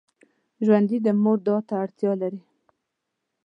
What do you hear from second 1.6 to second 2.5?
ته اړتیا لري